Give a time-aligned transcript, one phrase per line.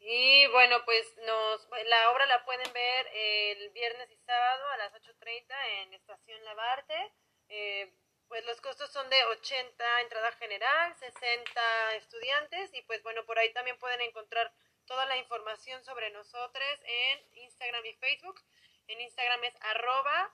[0.00, 4.92] Y bueno, pues nos, la obra la pueden ver el viernes y sábado a las
[4.94, 7.12] 8.30 en Estación Labarte.
[7.48, 7.92] Eh,
[8.28, 13.52] pues los costos son de 80 entrada general, 60 estudiantes y pues bueno, por ahí
[13.52, 14.52] también pueden encontrar
[14.86, 18.40] toda la información sobre nosotros en Instagram y Facebook.
[18.88, 20.32] En Instagram es arroba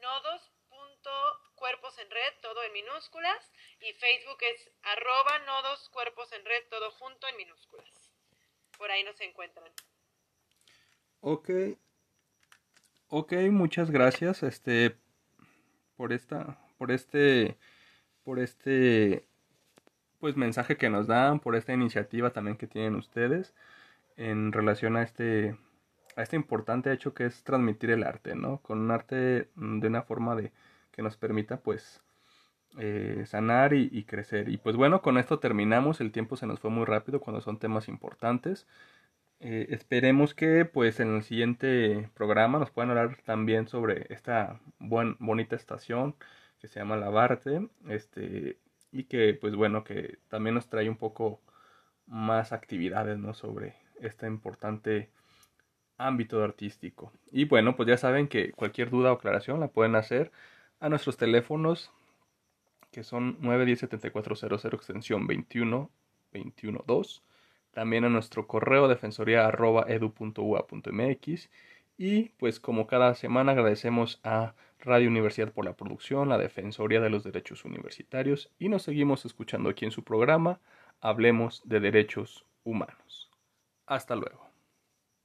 [0.00, 0.53] nodos.cuerpos
[2.04, 3.52] en red, todo en minúsculas.
[3.80, 8.10] Y Facebook es arroba nodos cuerpos en red, todo junto en minúsculas.
[8.76, 9.70] Por ahí nos encuentran.
[11.20, 11.50] Ok.
[13.08, 14.96] Ok, muchas gracias este,
[15.96, 17.56] por, esta, por este,
[18.24, 19.26] por este
[20.18, 23.54] pues mensaje que nos dan, por esta iniciativa también que tienen ustedes
[24.16, 25.56] en relación a este
[26.16, 28.58] a este importante hecho que es transmitir el arte, ¿no?
[28.58, 30.52] Con un arte de una forma de
[30.94, 32.02] que nos permita pues
[32.78, 34.48] eh, sanar y, crecer.
[34.48, 36.00] Y pues bueno, con esto terminamos.
[36.00, 38.66] El tiempo se nos fue muy rápido cuando son temas importantes.
[39.40, 45.16] Eh, esperemos que pues en el siguiente programa nos puedan hablar también sobre esta buen,
[45.18, 46.16] bonita estación
[46.60, 47.68] que se llama Lavarte.
[47.88, 48.58] Este,
[48.92, 51.40] y que pues bueno, que también nos trae un poco
[52.06, 53.34] más actividades, ¿no?
[53.34, 55.10] Sobre este importante
[55.98, 57.12] ámbito artístico.
[57.32, 60.32] Y bueno, pues ya saben que cualquier duda o aclaración la pueden hacer
[60.84, 61.90] a nuestros teléfonos
[62.92, 65.90] que son 910-7400 extensión 21
[67.72, 71.50] También a nuestro correo defensoría arroba edu.ua.mx.
[71.96, 77.08] Y pues como cada semana agradecemos a Radio Universidad por la producción, la Defensoría de
[77.08, 80.60] los Derechos Universitarios y nos seguimos escuchando aquí en su programa
[81.00, 83.30] Hablemos de Derechos Humanos.
[83.86, 84.43] Hasta luego.